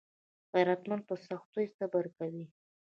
غیرتمند 0.53 1.03
په 1.09 1.15
سختیو 1.27 1.73
صبر 1.77 2.05
کوي 2.17 2.45